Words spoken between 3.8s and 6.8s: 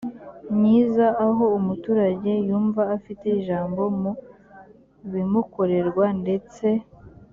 mu bimukorerwa ndetse